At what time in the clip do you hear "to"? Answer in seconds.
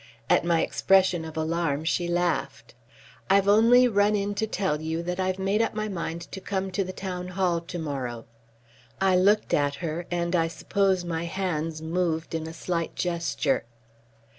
4.33-4.47, 6.31-6.41, 6.71-6.83